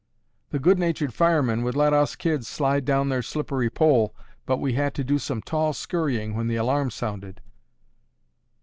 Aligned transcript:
The 0.49 0.57
good 0.57 0.79
natured 0.79 1.13
firemen 1.13 1.61
would 1.61 1.75
let 1.75 1.93
us 1.93 2.15
kids 2.15 2.47
slide 2.47 2.85
down 2.85 3.09
their 3.09 3.21
slippery 3.21 3.69
pole 3.69 4.15
but 4.47 4.57
we 4.57 4.73
had 4.73 4.95
to 4.95 5.03
do 5.03 5.19
some 5.19 5.43
tall 5.43 5.73
scurrying 5.73 6.33
when 6.33 6.47
the 6.47 6.55
alarm 6.55 6.89
sounded." 6.89 7.39